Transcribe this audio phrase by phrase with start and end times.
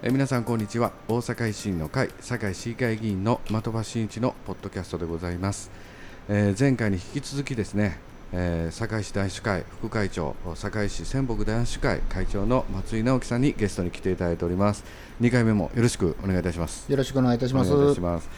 [0.00, 0.92] えー皆さんこんにちは。
[1.08, 5.72] 大阪維新の会堺市議会議員の的場真一のポッドキャストでございます、
[6.28, 7.98] えー前回に引き続きですね、
[8.32, 14.84] えー堺市男子会副会長堺市仙北男子会会長の松井直樹さんにゲストに来ていただいております。
[15.20, 16.88] 2回目もよろしくお願いいたします。
[16.88, 17.72] よろしくお願いいたします。
[17.72, 18.30] お願いいたします。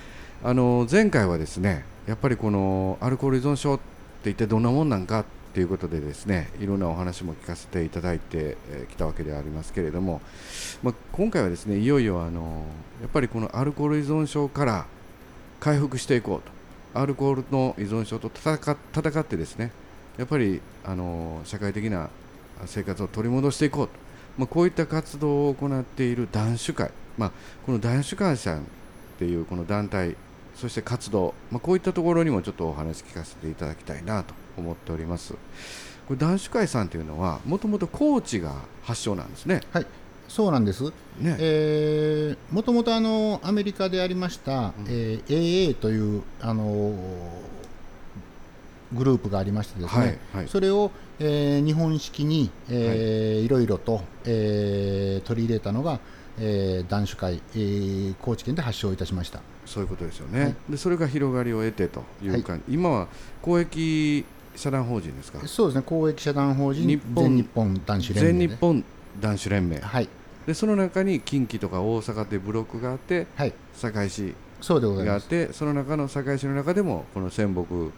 [0.42, 3.80] あの前回はですねやっぱりこのアルコール依存症っ
[4.22, 8.56] て一体どんなもんなんかっていうことでですねいろんなお話も聞かせていただいて
[8.90, 10.20] きたわけでありますけれども、
[10.82, 12.64] まあ、今回はですねいよいよあの
[13.00, 14.86] やっぱりこのアルコール依存症から
[15.58, 16.60] 回復していこうと。
[16.92, 19.70] アルコールの依存症と戦っ戦ってですね
[20.18, 22.10] やっぱりあの社会的な
[22.66, 23.92] 生活を取り戻していこうと、
[24.36, 27.32] まあ、こういった活動を行っている男子会、まあ、
[27.64, 28.62] この男子会さんっ
[29.18, 30.16] ていうこの団体
[30.56, 35.34] そして活動、まあ、こういったところにもちょっとお話聞かせていただきたいなと思っております。
[35.34, 39.60] これ男子会さんというのはもともと高知が発祥なんですね。
[39.72, 39.86] はい、
[40.28, 40.84] そうなんです。
[40.84, 46.94] ね、えー、もともとあのアメリカでありました、えー AA というあのー
[48.92, 50.48] グループがありましてですね、はいはい。
[50.48, 53.48] それを、えー日本式に、えーい。
[53.48, 56.00] ろいろと、えー取り入れたのが、
[56.40, 59.40] えー男子会、えー高知県で発祥いたしました。
[59.64, 60.54] そういうことですよね、はい。
[60.70, 63.06] でそれが広がりを得てというか、今は
[63.42, 64.24] 公益
[64.60, 65.40] 社団法人ですか？
[65.46, 68.38] そうですね、公益社団法人日本全日本男子連盟で。
[68.38, 68.84] 全日本
[69.20, 69.80] 男子連盟。
[69.80, 70.08] はい、
[70.46, 75.22] でその中に近畿とか大阪でブロックがあってはい、堺市があっ。
[75.22, 77.90] てその中の堺市の中でもこの仙北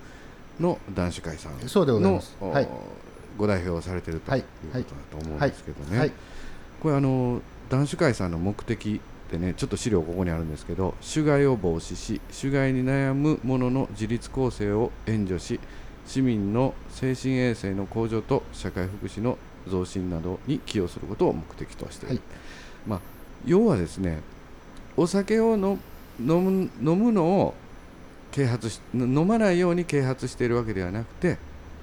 [0.62, 2.36] の男子会さんそうでございのます。
[2.40, 2.68] おはい、
[3.36, 4.40] ご代表をされているとはい。
[4.40, 6.12] いうことだと思うんですけどね、はい、
[6.80, 15.58] これあの男子会さんの目的ってねちょっと資料ここにあるんですけど種害を防止し種害に悩む者の自立構成を援助し
[16.06, 22.22] 市民の精神衛生の向上と社会福祉の増進などに寄与することを目的としている、はい。
[22.86, 23.00] まあ、
[23.46, 24.20] 要はですね
[24.96, 25.78] お酒をの
[26.20, 27.54] 飲む飲むのを
[28.30, 31.38] 啓発し飲まないように啓発しているわけではなくて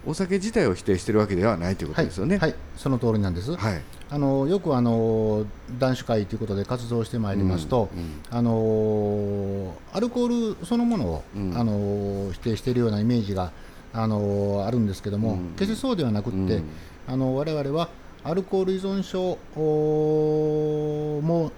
[0.06, 2.38] お酒自体を否定しているわけではないということですよね。
[2.38, 3.56] はい、その通りなんです。
[3.56, 3.81] はい。
[4.09, 5.46] あのよくあの
[5.78, 8.24] 男子会ということで活動してまいりますと、うんうん。
[8.30, 11.57] あのアルコールそのものを、うん。
[11.57, 13.51] あの否定しているようなイメージが
[13.94, 15.53] あのあるんですけども、うん。
[15.57, 16.63] 決してそうではなくって、うん。
[17.07, 17.89] あの我々は
[18.23, 21.51] アルコール依存症おも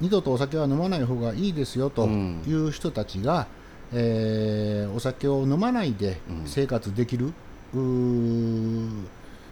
[0.00, 2.42] 二度とお酒は飲まない方がいいですよとうん。
[2.46, 3.46] いう人たちが、
[3.92, 6.42] えーお酒を飲まないでうん。
[6.46, 7.32] 生活できる、
[7.74, 8.90] うー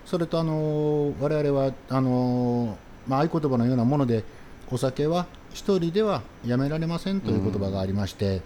[0.07, 2.77] それとあの我々はあの、
[3.09, 4.23] まあ、合言葉のようなもので
[4.71, 8.43] お酒は一人ではやめられませんという言葉がありまして、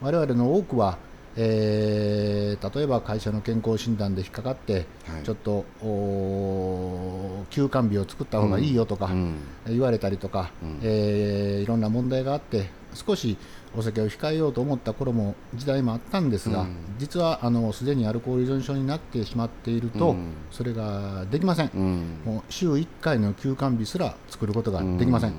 [0.00, 0.98] 我々の多くは、
[1.42, 5.22] えー例えば会社の健康診断で引っかかって、はい。
[5.24, 9.36] ちょっとお休館日を作った方がいいよとか、うん。
[9.66, 10.78] 言われたりとか、うん。
[10.82, 13.38] えーいろんな問題があって少し
[13.76, 16.76] お酒を控えようと思った頃も時代もあったんですが、うん。
[16.98, 20.32] 実はあのすでにアルコール依存症になってしまっていると、うん。
[20.50, 21.70] それができません。
[22.26, 25.32] もう週1回の休館日すら作ることができません、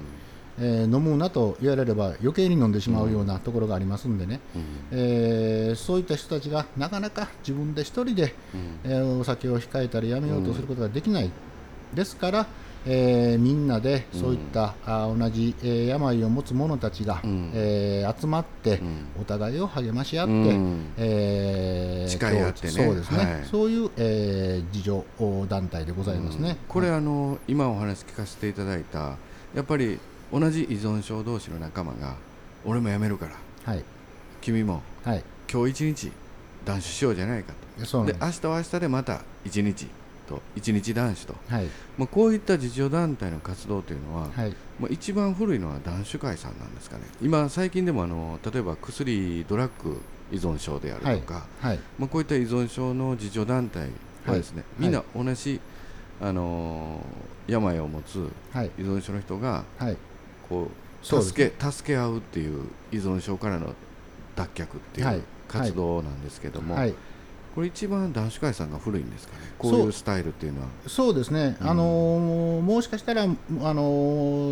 [0.64, 4.64] えー飲むなと言われれば余計に飲んでしまうようなところがありますんでね、うん。
[4.92, 8.34] えーそういった人たちがなかなか自分で一人で、
[8.84, 11.32] えーお酒を控えたりやめようとすることができない、
[11.94, 12.46] ですから、
[12.86, 17.52] えーみんなでそういった、あー同じ、えー病を持つ者たちが、うん。
[17.54, 19.06] えー集まって、うん。
[19.22, 20.94] お互いを励まし合って、うん。
[20.98, 22.74] えー誓い合ってね。
[22.74, 23.46] そうですね、はい。
[23.50, 25.04] そういう、えー自助
[25.48, 26.58] 団体でございますね。
[26.68, 29.16] これ、あの今お話聞かせていただいた
[29.56, 30.00] やっぱり
[30.31, 32.16] 同じ依存症同士の仲間が
[32.66, 33.34] 俺もやめるから
[33.64, 33.84] はい、
[34.42, 36.12] 君もはい、今日一日
[36.66, 38.06] 断酒しようじゃないかと。
[38.06, 38.16] で。
[38.19, 39.88] 明日は明日でまた一日
[40.28, 47.04] と一日断酒と、はい、まあ、こういった自助団体の活動というのは、はい、まあ、一番古いのは断酒会さんなんですかね。
[47.22, 50.01] 今最近でもあの例えば薬ドラッグ
[50.31, 53.89] 依存症であるとか、はい、まあ、こういった依存症の自助団体
[54.25, 54.88] はですね、はい。
[54.88, 55.60] みんな同じ、
[56.22, 59.98] あのー病を持つはい、依存症の人がはい、
[60.51, 60.69] こ
[61.01, 63.74] そう助け助け合うっていう依存症からの
[64.36, 65.15] 脱却ってはい。
[65.15, 66.94] いう活動なんですけども、はい。
[67.53, 69.39] これ一番男子会さんが古いんですかね？
[69.57, 70.68] こうそいううスタイルっていうのは。
[70.88, 71.69] そうですね、うん。
[71.69, 73.33] あのーもしかしたら、あの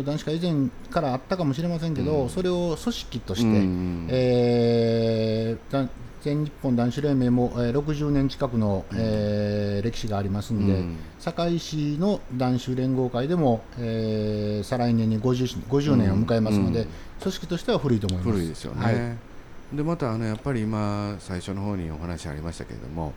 [0.02, 2.28] ー男子会以前からあったかもしれませんけど、うん。
[2.28, 5.88] それを組織として、うんえーだ
[6.22, 10.96] 全日本男子連盟も、えー60年近くの、えー歴史がありますんで、うん。
[11.18, 16.88] 堺市の男子連合会でも、えー再来年に 50, 50年を迎えますので、うん。
[17.20, 18.30] 組織としては古いと思います。
[18.30, 19.76] 古いですよね、はい。
[19.76, 23.12] でまたあのやっぱり今最初の方にお話ありましたけれども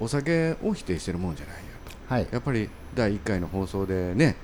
[0.00, 1.62] お酒を否定してるもんじゃないよ
[2.08, 2.14] と。
[2.14, 2.26] はい。
[2.30, 4.36] やっぱり第1回の放送でね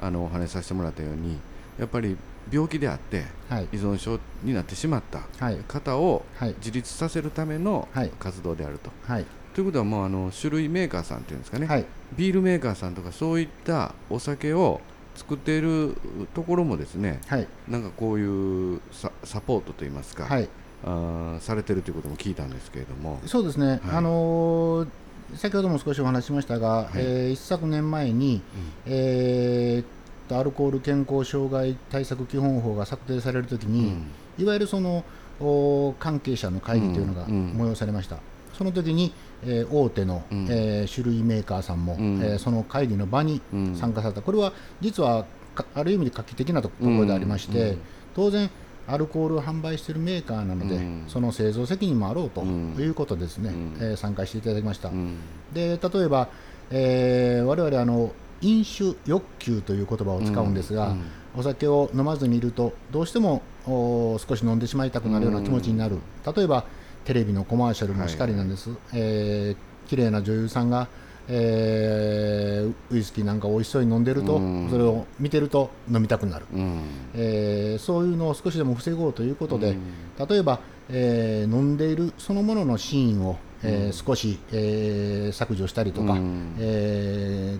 [0.00, 1.38] あのお話しさせてもらったように
[1.78, 2.16] やっぱり
[2.52, 3.64] 病気であってはい。
[3.72, 5.56] 依存症になってしまったはい。
[5.68, 6.54] 方をはい。
[6.58, 8.10] 自立させるためのはい。
[8.18, 8.90] 活動であると。
[9.06, 9.24] はい。
[9.54, 11.84] ということはもうあの種類メーカーさんっていうんですかね、はい。
[12.16, 14.80] ビールメーカーさんとかそういったお酒を
[15.16, 15.96] 作っている
[16.34, 17.48] ところもですねはい。
[17.68, 20.48] なんかこういうササポートといいますか、はい。
[20.84, 24.88] あーされてるということも聞いたんですけれども、そうですね、あのー
[25.34, 26.98] 先ほども少しお話ししましたが、い。
[26.98, 28.42] えー一昨年前に、
[28.84, 29.96] えー
[30.34, 33.92] アルコール健康障害対策基本法が策定されるときに、
[34.38, 35.04] いわゆるその
[35.40, 37.70] お関係者の会議というのがうんうん。
[37.72, 38.18] 催されました。
[38.56, 39.12] その時に、
[39.44, 40.46] えー大手の、うん。
[40.48, 42.20] えー種類メーカーさんも、うん。
[42.22, 43.76] えーその会議の場にうん。
[43.76, 47.68] 参加された、これは実はかある意味で画期的なとところでありまして、うん。
[47.68, 47.78] うん。
[48.14, 48.50] 当然、
[48.88, 51.04] アルコールを販売しているメーカーなので、うん。
[51.08, 52.74] その製造責任もあろうとうん。
[52.78, 53.76] いうことですね、うん。
[53.80, 54.88] えー参加していただきました。
[54.88, 55.16] うん。
[55.52, 56.28] で例えば、
[56.70, 58.10] えー、我々あの
[58.42, 61.04] 飲酒欲求という言葉を使うんですが、うんうん。
[61.38, 65.98] お酒を飲まずにいるとどうしてもお少し飲んでしまいたくなるような気持ちになる、
[66.34, 66.64] 例えば
[67.04, 70.88] テレビのコマーシャルもしかりなんです、えー綺麗な女優さんが、
[71.28, 74.70] えーウイスキーなんか美味しそうに飲んでると、うん。
[74.70, 76.80] それを見てると飲みたくなる、うん。
[77.14, 79.72] えーそういうのを少しでも防ごうということで、う
[80.24, 80.26] ん。
[80.28, 86.56] 例えば、えー飲んでいるそのもののシーンを、えー少し、えー削除したりとか、うん。
[86.58, 86.95] えー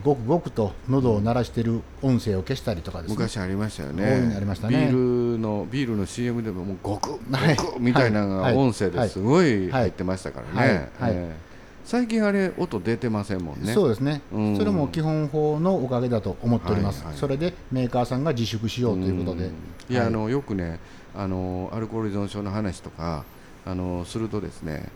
[0.06, 3.16] ごくごくと喉を鳴らしている音声を消したりとかですね。
[3.16, 4.28] 昔ありましたよね。
[4.28, 4.86] のありましたね。
[4.86, 8.54] ビールのビールの CM でももうごくごはいくみたいなのはい。
[8.54, 10.68] が音声ですごい入ってましたからはい。
[10.68, 11.12] ねはい。
[11.12, 11.46] ええ。
[11.84, 13.72] 最近あれ音出てませんもんね。
[13.72, 14.56] そうですね、うん。
[14.56, 19.50] それも基本法のおかげだと思っております、はいはいそれでメーカーさんが自粛しようということで、ん。
[19.90, 20.08] いや、はい。
[20.08, 20.78] あのよくね
[21.16, 23.24] あのアルコール依存症の話とか
[23.64, 24.88] あのするとですね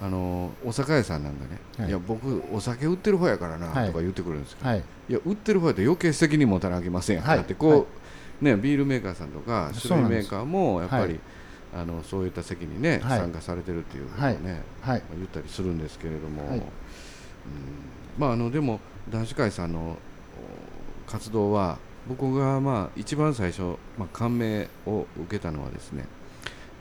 [0.00, 1.88] あのお酒屋さんなんかね、はい。
[1.88, 3.86] い、や僕お酒売ってる方やからなはい。
[3.88, 7.36] とか言ってくるんですけど、はい、い、や売ってる方やと余計責任持たなきゃいけませんやん、はい。
[7.38, 7.86] だってこ
[8.40, 11.20] う、ねビールメーカーさんとか種類メーカーもやっぱり、はい
[11.74, 13.18] あのそういった席にね、はい。
[13.20, 14.98] 参加されてるっていうことをね、はい。
[14.98, 16.58] まあ言ったりするんですけれども、はい。
[16.58, 16.64] うん。
[18.18, 18.78] まああのでも
[19.08, 19.96] 男子会さんの
[21.08, 21.78] お活動は
[22.08, 26.06] 僕がまあ一番最初、まあ、感銘を受けたのはですねや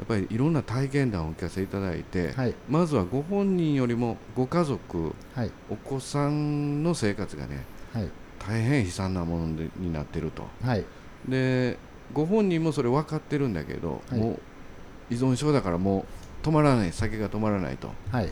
[0.03, 2.55] っぱりいろんな体験談をお聞かせいただいて、はい。
[2.69, 5.51] まずはご本人よりもご家族はい。
[5.69, 7.63] お子さんの生活がね
[7.93, 8.09] はい。
[8.39, 10.47] 大変悲惨なものでになってると。
[10.63, 10.85] はい。
[11.27, 11.77] で
[12.13, 14.19] ご本人もそれ分かってるんだけど、はい。
[14.19, 16.05] もう依存症だからも
[16.43, 17.91] う止まらない酒が止まらないと。
[18.11, 18.31] はい。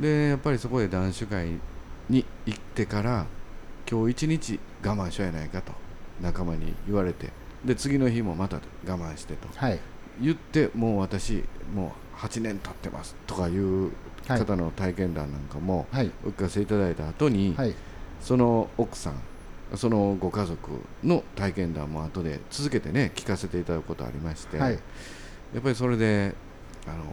[0.00, 1.48] でやっぱりそこで男子会
[2.08, 3.26] に行ってから
[3.90, 5.72] 今日一日我慢しようやないかと
[6.20, 7.30] 仲間に言われて。
[7.64, 8.60] で次の日もまた我
[8.96, 9.48] 慢してと。
[9.54, 9.78] はい
[10.20, 13.90] 言ってもう私もう8年経ってますとかいう
[14.26, 16.10] はい方の体験談なんかもはい。
[16.24, 17.74] お聞かせいただいた後に、はい。
[18.20, 19.14] その奥さん
[19.76, 24.72] そのご家族の体験談も後で続けてね聞かせていただくことありまして、はい。
[24.72, 24.78] や
[25.60, 26.34] っぱりそれで
[26.86, 27.04] あの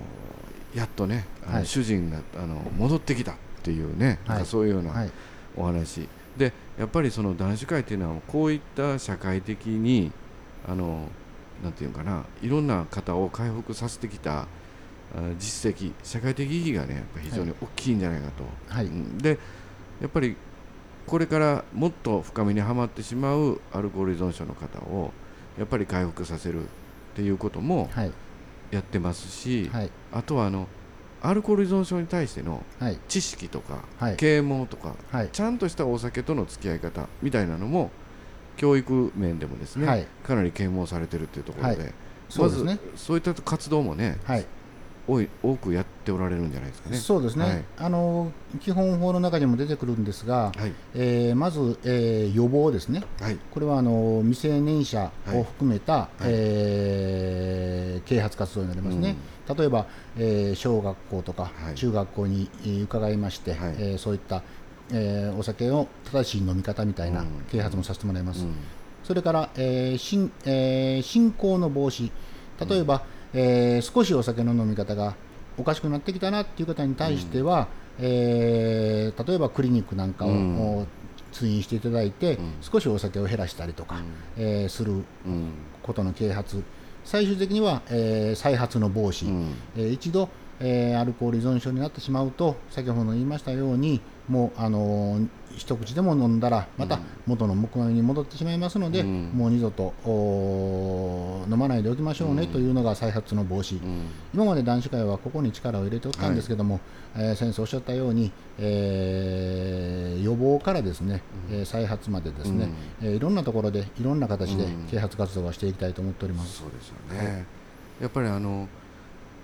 [0.74, 1.66] やっとねあのはい。
[1.66, 4.46] 主人があの戻ってきたっていうね、はい。
[4.46, 5.12] そういうようはない。
[5.56, 10.12] お話、でやっぱりその男子会っていうのはこういった社会的に
[10.68, 11.08] あの
[11.62, 14.48] なんていうのかないろんな方を回復させてきた
[15.16, 18.44] あ実績社会的意義がねやっぱ非常に大きいんじゃないかと、
[18.74, 18.86] はい。
[18.86, 19.18] うん。
[19.18, 19.38] で
[20.02, 20.36] やっぱり
[21.06, 25.12] これからもっと深みにはまってしまうアルコール依存症の方を
[25.58, 26.66] やっぱり回復させるっ
[27.16, 28.12] ていうこともはい。
[28.72, 29.90] やってますし、はい。
[30.12, 30.68] あとはあの
[31.22, 32.98] アルコール依存症に対してのはい。
[33.08, 34.16] 知識とか、はい。
[34.16, 35.30] 啓蒙とかはい。
[35.32, 37.92] ちゃんとしたお酒との付き合い方みたいなのも
[38.58, 40.06] 教育面でもですね、はい。
[40.24, 41.94] かなり啓蒙されてるっていうところで、はい。
[42.30, 42.80] そうですね。
[42.96, 44.46] そういった活動もね、はい。
[45.06, 46.96] 多い多くやっておられるんじゃないですかね。
[46.98, 47.64] そうですね、はい。
[47.78, 48.32] あの
[48.62, 50.72] 基本法の中にも出てくるんですが、はい。
[50.96, 53.38] えーまず、えー予防ですね、はい。
[53.52, 56.10] これはあの未成年者を含めた、はい。
[56.28, 59.16] えー啓発活動になりますね、
[59.58, 61.76] 例えば、えー小学校とかはい。
[61.76, 63.76] 中学校にえー伺いまして、はい。
[63.78, 64.42] えーそういった、
[64.92, 67.28] えーお酒の正しい飲み方みたいなうん。
[67.52, 68.44] 啓発もさせてもらいます。
[68.44, 68.56] うん。
[69.04, 72.12] それから、えー進えー進行の防止、
[72.68, 75.16] 例えば、えー少しお酒の飲み方が
[75.58, 77.68] おかしくなってきたなっていう方に対しては、
[78.00, 80.88] えー例えばクリニックなんかを、うん。
[81.32, 82.38] 通院していただいて、ん。
[82.62, 84.02] 少しお酒を減らしたりとか、
[84.38, 85.04] えーするうん。
[85.82, 86.62] ことの啓発、
[87.06, 89.54] 最終的には、えー再発の防止、うん。
[89.76, 94.00] えー一度、えーアルコール依存症になってしまうと、先ほど言いましたように、
[94.30, 95.20] もうあの
[95.58, 99.32] 一口でも飲んだらまた元の木米に戻ってしまいますので、うん。
[99.34, 104.08] もう二度とお飲まないでおきましょうねというのが再発の防止、うん。
[104.34, 106.80] 今まで男子会はここに力を入れておったんですけども、
[107.16, 112.70] えー先生おっしゃったように、えー予防からですね、えー再発までですね、
[113.02, 114.88] えーいろんなところでいろんな形でうん。
[114.88, 116.60] 啓発活動はしていきたいと思っております。
[116.60, 117.46] そうですよね、
[118.02, 118.68] やっぱりあの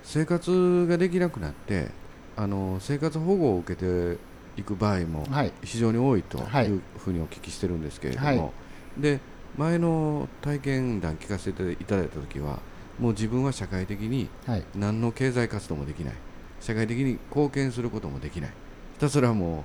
[0.04, 1.90] 生活ができなくなって
[2.36, 4.18] あの生活保護を受けて
[4.60, 5.52] いく場合もはい。
[5.64, 6.68] 非常に多いとはい。
[6.68, 8.42] いうふうにお聞きしてるんですけれども、はい。
[9.02, 9.20] で
[9.58, 12.60] 前の体験談聞かせていただいた時は
[13.00, 14.64] もう自分は社会的にはい。
[14.76, 16.14] 何の経済活動もできない。
[16.62, 18.50] 社会的に貢献することもできない。
[18.96, 19.64] ひたすらも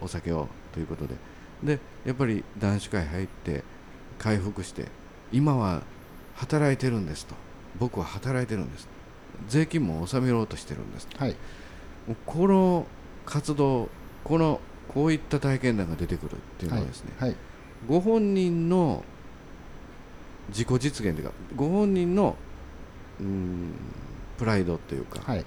[0.00, 1.14] うお酒をということで。
[1.62, 3.62] でやっぱり男子会入って
[4.18, 4.86] 回復して
[5.30, 5.82] 今は
[6.36, 7.34] 働いてるんですと。
[7.78, 8.88] 僕は働いてるんです。
[9.48, 11.36] 税金も納めようとしてるんですはい。
[12.26, 12.86] この
[13.26, 13.88] 活動
[14.24, 17.36] このこういった体験談が出てくるっていうのはですね、はい
[17.88, 19.02] ご本人の
[20.50, 22.36] 自己実現というかご本人の
[23.18, 23.72] うーん
[24.40, 25.44] プライドというか、はい。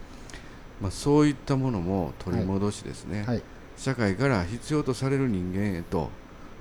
[0.79, 3.41] まあ、そういったものも取り戻しですね、はい。
[3.75, 6.09] 社会から必要とされる人間へと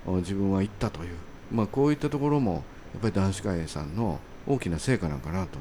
[0.07, 1.11] お自分は行ったという、
[1.53, 2.65] まあ、こういったところも
[2.95, 5.59] やっぱり男子会さんの大きな成果なんかなと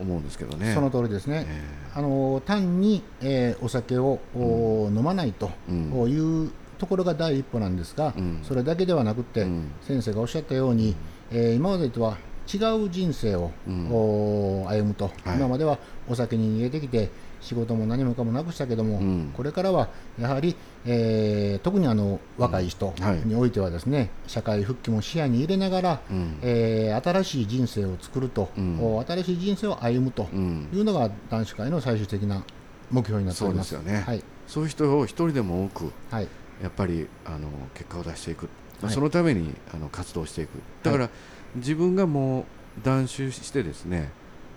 [0.00, 0.72] 思うんですけどね。
[0.74, 1.46] その通りですね。
[1.48, 1.62] え
[1.94, 8.40] あの単に、えーお酒を、お飲まないというところが第一歩なんですが、うん。
[8.42, 9.70] それだけではなくて、うん。
[9.82, 10.96] 先生がおっしゃったように、
[11.30, 12.16] えー今までとは
[12.52, 15.36] 違う人生を、歩むと、はい。
[15.36, 17.10] 今まではお酒に逃げてきて
[17.42, 19.32] 仕事も何もかもなくしたけども、うん。
[19.36, 20.56] これからはやはり、
[20.86, 23.28] えー特にあの若い人はい。
[23.28, 26.38] においてはですね、社会復帰も視野に入れながら、うん。
[26.42, 28.78] えー新しい人生を作ると、うん。
[28.80, 30.68] お新しい人生を歩むとうん。
[30.72, 32.44] いうのが男子会の最終的な
[32.90, 33.70] 目標になっております。
[33.70, 34.04] そうですよね。
[34.06, 36.28] はい、そういう人を一人でも多くはい、
[36.62, 38.48] やっぱりあの結果を出していく、
[38.88, 40.50] そのためにあの活動していく。
[40.82, 41.10] だから、
[41.56, 42.44] 自分がもう
[42.84, 44.10] 断酒してですね、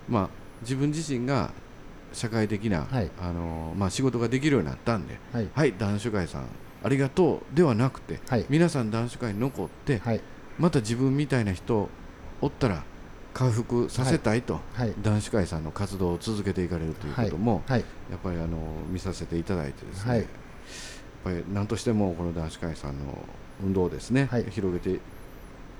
[0.08, 0.28] まあ、
[0.62, 1.50] 自分自身が
[2.16, 3.10] 社会的な、はい。
[3.20, 6.46] あのまあ、仕事ができるようになったんではい、はい男子会さん
[6.82, 8.46] ありがとうではなくて、はい。
[8.48, 10.20] 皆さん男子会に残って、はい、
[10.58, 11.88] また自分みたいな人
[12.40, 12.84] おったら
[13.34, 17.80] 回復させたいと、はい、男子会さんの活動を続けていかれるということも、はい、
[18.10, 18.56] やっぱりあの
[18.88, 20.20] 見させていただいてですね、はい。
[20.20, 20.28] やっ
[21.24, 23.18] ぱり何としてもこの男子会さんの
[23.62, 24.44] 運動をですね、はい。
[24.50, 25.00] 広げて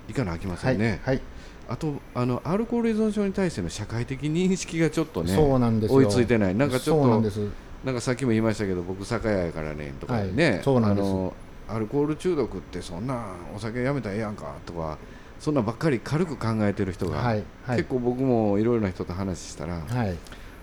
[0.09, 1.21] いかなあきませはい、んね、はい、
[1.69, 5.97] あとあのアルコール依存症に対しての社会的認識がちょっとねそうなんですよ。
[5.97, 6.55] 追いついてない。
[6.55, 7.39] なんかちょっとなんです。
[7.83, 10.63] なんかさっきも言いましたけど僕酒屋やからねとかね、はい。
[10.63, 11.05] そうなんです。
[11.05, 11.33] あの
[11.69, 14.97] アルコール中毒ってそんなお酒やめたらええやんかとか
[15.39, 17.77] そんなばっかり軽く考えてる人が、はい、はい。
[17.77, 20.15] 結、構僕もいろいろな人と話したら、はい、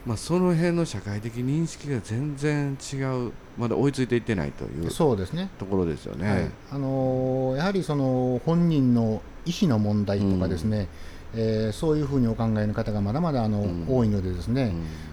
[0.06, 2.96] まあ、その辺の社会的認識が全然違
[3.28, 5.48] うまだ追いついていってないというそうですね。
[5.58, 6.30] ところですよね。
[6.30, 10.88] はい、あのーやはりその本人の意思の問題とかですね、
[11.34, 13.86] えーそういうふうにお考えの方がまだまだあの、うん。
[13.88, 14.72] 多いのでですね、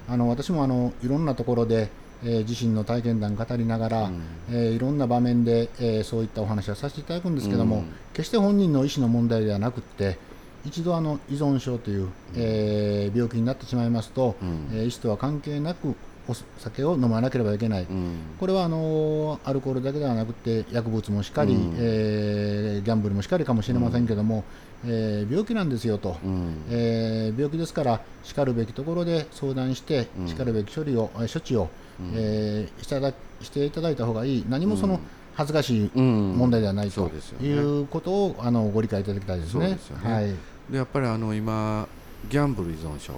[0.09, 1.89] あの私もあのいろんなところで、
[2.23, 4.21] えー自身の体験談語りながら、うん。
[4.49, 7.85] えーいろんな場面で、えーそういったお話をさせていただくんですけども、うん。
[8.13, 10.17] 決して本人の意思の問題ではなくって
[10.65, 14.69] 一度あの依存症という、えー病気になってしまいますと、うん。
[14.73, 15.95] えー意思とは関係なく
[16.27, 18.13] お酒を飲まなければいけない、うん。
[18.39, 21.75] これはあのアルコールだけではなくて薬物もしかり、うん。
[21.77, 24.43] えーギャンブルもしかりかもしれませんけども、
[24.85, 26.63] えー病気なんですよと、うん。
[26.69, 30.27] えー病気ですからしかるべきところで相談して、うん。
[30.27, 32.11] しかるべき処理をえー処置を、うん。
[32.15, 34.45] えーしただしていただいた方がいい。
[34.47, 34.99] 何もそのうん
[35.35, 37.47] 恥ずかしいうん問題ではないとそうですよね。
[37.47, 39.69] いうことをあのご理解いただきたいですね。
[39.69, 40.13] ですよね。
[40.13, 40.25] はい。
[40.69, 41.87] でやっぱりあの今
[42.29, 43.13] ギャンブル依存症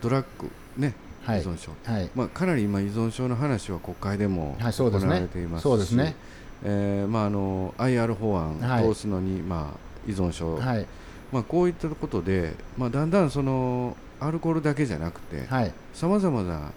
[0.00, 0.94] ドラッグね、
[1.24, 1.40] はい。
[1.40, 2.10] 依存症、はい。
[2.14, 6.14] まあ、かなり今依存症の話は国会でも行われていますし、そうですね。
[6.64, 10.86] えーまあ、あの IR 法案通すのに、まあ、依存症、はい。
[11.32, 15.72] まあ、こういったことで、まあ、だんだんそのアルコールだけじゃなくてはい。
[15.92, 16.72] さまざまな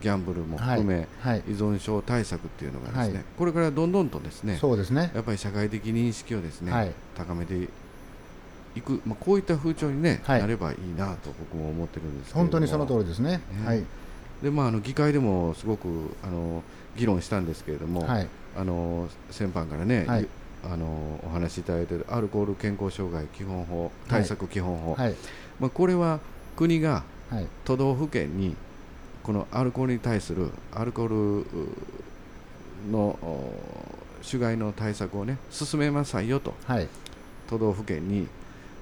[0.00, 1.42] ギャンブルも含め、はい。
[1.48, 3.24] 依存症対策っていうのがですね、はい。
[3.38, 5.10] これからどんどんとですねそうですね。
[5.14, 6.92] やっぱり社会的認識をですね、はい。
[7.16, 7.68] 高めて
[8.74, 10.40] いく、まあ、こういった風潮に、ねはい。
[10.40, 13.30] なればいいなと僕も思ってるんです本当にその通りですね。
[13.30, 13.40] ね。
[13.64, 13.84] はい。
[14.42, 15.88] で、まあ、あの議会でもすごく
[16.22, 16.62] あの
[16.96, 18.28] 議論したんですけれども、はい。
[18.56, 20.26] あの先般からね、はい。
[20.64, 25.14] あのお話しいただいているアルコール健康障害基本法対策基本法、はい。
[25.60, 26.20] まあ、これは
[26.56, 27.46] 国がはい。
[27.64, 28.54] 都道府県に
[29.24, 31.46] このアルコールに対するアルコールう
[32.92, 33.52] のお
[34.22, 36.54] 種害の対策をね進めなさいよと。
[36.66, 36.88] はい。
[37.48, 38.28] 都道府県に。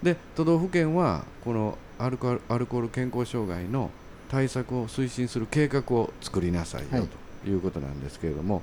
[0.02, 3.90] で都道府県はこのアルコールアルコール健康障害の
[4.28, 7.08] 対策を推進する計画を作りなさいよ、はい。
[7.44, 8.62] ということなんですけれども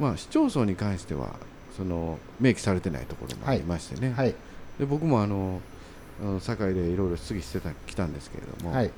[0.00, 1.36] まあ、市町村に関しては
[1.76, 4.34] その明記されてないところもありましてね、はい。
[4.78, 5.60] で僕もあの
[6.40, 8.90] 堺でいろいろ質疑してたきたんですけれども、はい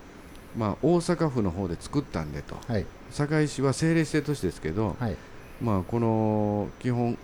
[0.57, 2.57] まあ、大阪府の方で作ったんでと。
[2.67, 2.87] はい。
[3.13, 5.17] 堺市は政令指定都市ですけど、はい。
[5.61, 7.17] まあ、この基本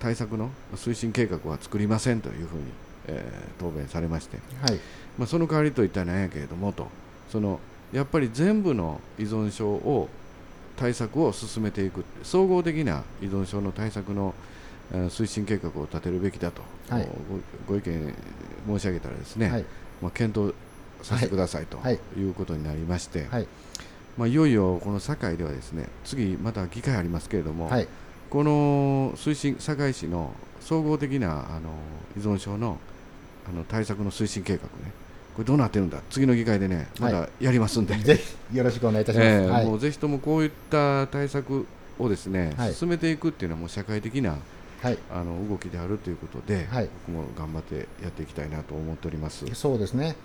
[0.00, 2.64] 対策の推進計画は作りませんというふうに、
[3.06, 4.78] えー答弁されまして、はい。
[5.18, 6.86] まあ、その代わりといったらなんやけれどもと
[7.28, 7.58] その
[7.92, 10.08] やっぱり全部の依存症を
[10.76, 14.34] 対策を進めていく総合的な依存症の対策の
[14.92, 17.08] えー推進計画を立てるべきだと、はい。
[17.66, 18.14] ごご意見
[18.66, 19.64] 申し上げたらですね、はい。
[20.00, 20.54] まあ、検討
[21.02, 21.98] させてくださいとはい。
[22.16, 23.46] いうことになりまして、はい。
[24.16, 27.88] まあ、いよいよこの堺ではですね次また議会ありますけれども、はい。
[28.30, 31.70] この推進堺市の総合的なあの
[32.16, 32.78] 依存症の
[33.48, 34.92] あの対策の推進計画ね
[35.34, 39.28] これどうなってるんだ次の議会でねまはたやりますんで、ぜひよろしくお願いいたします。
[39.28, 39.66] ええはい。
[39.66, 41.66] もうぜひともこういった対策
[41.98, 42.74] をですね、はい。
[42.74, 44.36] 進めていくっていうのはもう社会的な
[44.82, 44.98] はい。
[45.10, 46.88] あの動きであるということで、はい。
[47.06, 49.46] 僕も頑張ってやっていきたいなと思っております。
[49.54, 50.16] そうですね。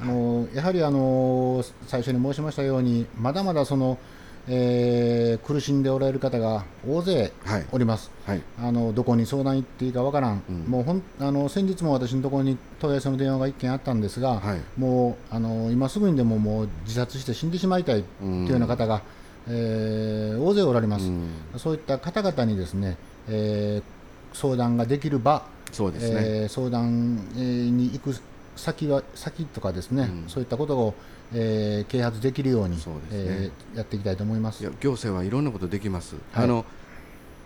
[0.00, 3.98] あのやはりあの最初に申しましたようにまだまだその、
[4.46, 8.10] えー苦しんでおられる方が大勢はい、おります。
[8.26, 10.56] はい、あのどこに相談行っていいかわからん、うん。
[10.64, 19.02] もうほんあの先日も私のところに問い合わせの電話が1件あったんですが、はい、もうあの今すぐにでももう自殺して死んでしまいたいとうんいうような方が、
[19.48, 21.28] えー大勢おられます、うん。
[21.56, 22.96] そういった方々にですね、
[23.28, 23.98] えー
[24.34, 26.20] 相談ができる場、そうですね。
[26.20, 28.14] えー相談えーに行く
[28.58, 30.28] 先は先とかですね、うん。
[30.28, 30.94] そういったことを、
[31.32, 33.18] えー啓発できるようにそうですね。
[33.18, 34.62] えーやっていきたいと思います。
[34.80, 36.44] 行政はいろんなことできます、はい。
[36.44, 36.64] あの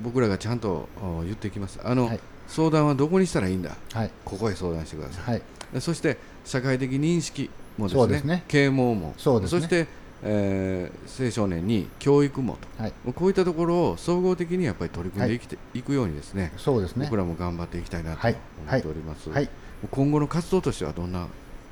[0.00, 1.78] 僕らがちゃんとお言っていきます。
[1.84, 2.20] あの、はい。
[2.48, 3.76] 相談はどこにしたらいいんだ？
[3.92, 4.10] はい。
[4.24, 5.42] ここへ相談してください、はい。
[5.72, 8.44] でそして社会的認識もですねね。
[8.48, 9.14] 啓蒙も。
[9.16, 9.60] そうですね。
[9.62, 9.86] して、
[10.22, 12.82] えー青少年に教育もと。
[12.82, 15.38] はい、こういったところを総合的にやっぱり取り組んでい。
[15.40, 17.06] きて、い、くようにですねそうですね。
[17.06, 17.16] 僕。
[17.16, 18.36] らも頑張っていきたいなとはい。
[18.68, 19.48] 思っております、はい
[19.90, 21.26] 今後の活動としてはどんな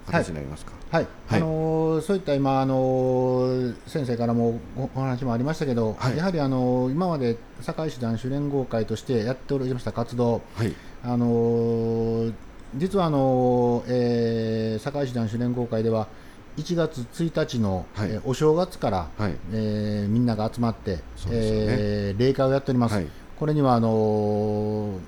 [0.06, 1.40] 形になりますか、はい、はい。
[1.40, 6.16] あのーそういった今、あのー先生からもおお話もありましたけど、はい。
[6.16, 10.74] やはり、あのー今まで堺市男子連合会としてやっておりました活動、はい。
[11.04, 12.32] あのー
[12.76, 16.08] 実はあのー、えー堺市男子連合会では、
[16.56, 18.10] 1月1日の、はい。
[18.10, 19.34] えーお正月から、はい。
[19.52, 21.02] えーみんなが集まって、ね。
[21.28, 22.94] えー例会をやっております。
[22.94, 23.06] はい。
[23.38, 24.98] これにはあのー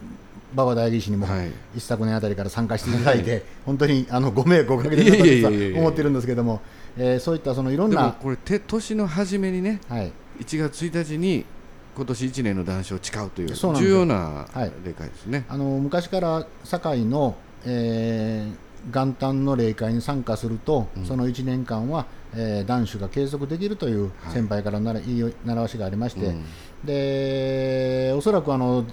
[0.54, 1.50] 馬場代議士にも、はい。
[1.76, 6.60] 一昨年あたりから参加していただいて、本当にあのご迷惑をかけていただいと思ってるんですけども、
[6.96, 11.44] えーそういったそのいろんでもな、これて年の初めにねはい、1月1日に
[11.96, 14.72] 今年1年の談笑を誓うという重要なはい。
[14.84, 15.44] 例会ですね。
[15.48, 21.06] あの昔から堺の、えー元旦の例会に参加すると、うん。
[21.06, 24.32] その1年間は、えー男子が継続できるというはい。
[24.34, 26.44] 先輩からなら、いい習わしがありまして、うん。
[26.84, 28.84] でおそらくあの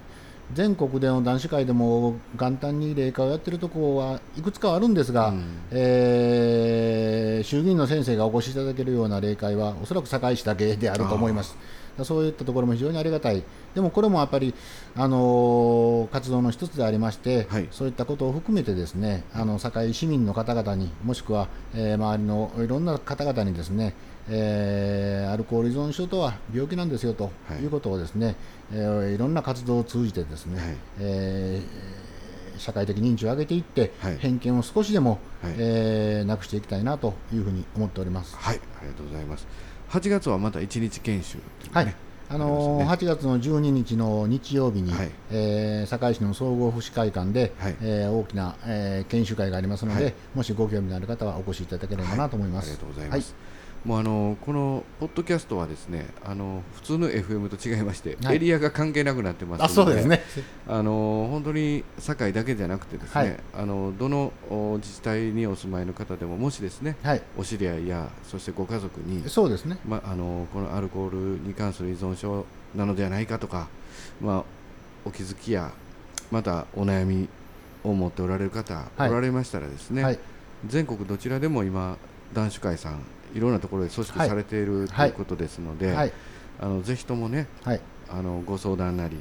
[0.54, 5.44] 全国での男子会でも元旦に例会をやってるところはいくつかあるんですが、うん。
[5.72, 11.56] えー衆議院の先生がお越しいただけるような例会はおそらく堺市だけであると思います。
[12.04, 13.44] そういったところも非常にありがたい、
[13.76, 14.54] でもこれもやっぱり、
[14.96, 17.68] あのー活動の一つでありまして、はい。
[17.72, 23.94] そういったことを含めて、ですねあの堺市民の方々に、もしくは、えー周りのいろんな方々にですね、
[24.30, 27.62] えーアルコール依存症とは病気なんですよとはい。
[27.62, 28.36] いうことをですね、
[28.72, 30.76] えーいろんな活動を通じてですね、はい。
[31.00, 32.10] えー
[32.60, 34.18] 社会的認知を上げていって、はい。
[34.18, 35.54] 偏見を少しでも、はい。
[35.58, 38.36] えーなくしていきたいなというふうに思っております。
[38.36, 39.48] はい、ありがとうございます。
[39.92, 41.96] 8月はまた1日研修っていうのはい。
[42.32, 45.12] あのーあ8月の12日の日曜日に、はい。
[45.32, 47.76] えー堺市の総合福祉会館で、はい。
[47.82, 50.14] えー大きな、えー研修会がありますので、はい。
[50.36, 52.66] もしご興味のある方はお越しいただければなと思います。
[52.66, 53.34] ありがとうございます。
[53.86, 58.36] もうあのこのポッドキャストはですね、あの普通の FM と違いまして、はい。
[58.36, 60.22] エリアが関係なくなってますのあそうですね。
[60.68, 63.40] あの本当に堺だけじゃなくてですね、はい。
[63.54, 69.78] あのどのお自治体にお住まいの方でももしですねはい、お知り合いやそしてご家族に、そうですね。
[69.88, 73.70] ま、あのこのアルコールに関する依存症なのではないかとか、
[74.22, 74.44] まあ、
[75.06, 75.72] お気づきや
[76.32, 77.30] またお悩み
[77.86, 79.10] を持っておられる方、はい。
[79.10, 80.20] おられましたらですね、はい、
[80.68, 81.98] 全国どちらでも今
[82.34, 83.02] 男子会さん
[83.34, 86.14] いろんなところで組織はいされている、とはいいうことですので、はい、
[86.60, 89.18] あのぜひともねはい、あのご相談なり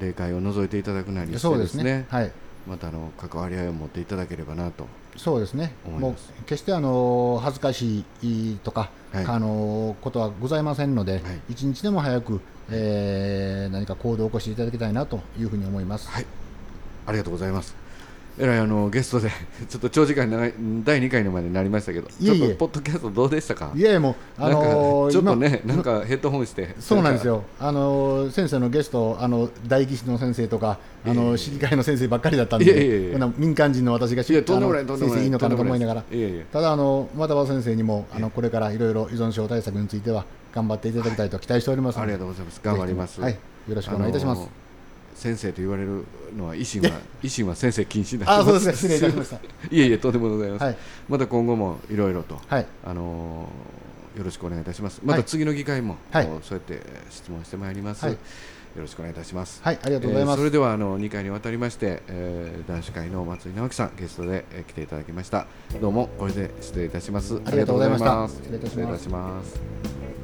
[0.00, 2.06] 例会を覗いていただくなりしてそうですすね。
[2.08, 2.32] はい、
[2.68, 5.72] またあの関わり合いを持っていただければなとそうですね。
[5.84, 9.24] もう決してあの恥ずかしいとか、はい。
[9.24, 11.22] あのことはございませんので、はい。
[11.50, 16.08] 一日でも早く、えー何か行動を起こしていただきたいなというふうに思います。
[16.08, 16.26] はい。
[17.08, 17.74] ありがとうございます
[18.40, 19.30] えらいあのゲストで
[19.68, 22.38] ちょっと長時間長い第2回のまでになりましたけどいえいえ。
[22.38, 23.72] ちょっとポッドキャストどうでしたか？
[23.74, 26.74] いやいやもう、あのーちょっとね今なんかヘッドホンして。
[26.78, 35.16] そうなんですよ、あの先生のゲスト、あの大技師の先生とか、あの市議会の先生ばっかりだったんいやいやいやで、ほな民間人の私がいやとんでもないとんでもない。
[35.16, 36.04] 先生いいのかなと思いながら、
[36.52, 40.24] ただ、あの又場先生にもあのこれからいろいろ依存症対策については
[40.54, 42.60] 頑張っていただきたいと期待しておりますありがとうございます。
[42.62, 43.20] 頑張ります。
[43.20, 43.38] はい、よ
[43.74, 44.38] ろしくお願いいたします。
[44.38, 44.48] あの
[45.18, 46.04] 先生と言われる
[46.36, 46.90] のは維新は
[47.22, 49.36] 維新は先生禁止になあそうですか、失礼いたしました。
[49.70, 50.76] いえいえとんでもございます、はい。
[51.08, 52.66] また今後もいろいろと、はい。
[52.84, 53.48] あの
[54.16, 55.00] よろしくお願いいたします。
[55.04, 56.24] また次の議会も、はい。
[56.42, 58.14] そうやってえー質問してまいります、はい。
[58.14, 58.18] よ
[58.76, 59.60] ろしくお願いいたします。
[59.64, 60.34] はい、ありがとうございます。
[60.34, 65.48] えーそれではあの2回にわたりまして、えー男子会の松井直樹さんゲストで、えー来ていただきました。
[65.80, 67.40] どうもこれで失礼いたします。
[67.44, 68.28] ありがとうございました。
[68.28, 70.17] 失礼いたします